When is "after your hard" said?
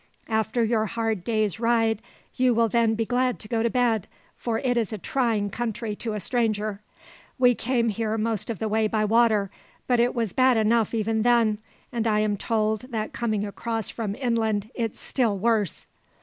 0.29-1.23